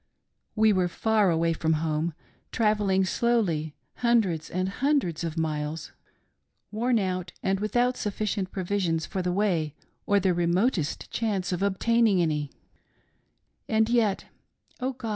We 0.55 0.73
were 0.73 0.87
far 0.87 1.29
away 1.29 1.53
from 1.53 1.73
home, 1.73 2.15
travelling 2.51 3.05
slowly 3.05 3.75
hundreds 3.97 4.49
and 4.49 4.67
hundreds 4.67 5.23
of 5.23 5.35
21 5.35 5.51
8 5.51 5.53
LEFT 5.53 5.59
ALONE. 5.59 5.61
miles, 5.69 5.91
worn 6.71 6.97
out 6.97 7.33
and 7.43 7.59
without 7.59 7.97
sufficient 7.97 8.51
provisions 8.51 9.05
for 9.05 9.21
the 9.21 9.31
way 9.31 9.75
or 10.07 10.19
the 10.19 10.33
remotest 10.33 11.11
chance 11.11 11.51
of 11.51 11.61
obtaining 11.61 12.19
any: 12.19 12.49
And 13.69 13.89
yet, 13.89 14.25
Oh 14.79 14.93
God 14.93 15.09